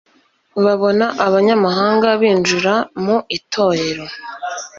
[0.63, 4.05] babona abanyamahanga binjira mu itorero;